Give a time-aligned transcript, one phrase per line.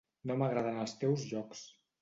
[0.29, 1.65] No m'agraden els teus jocs.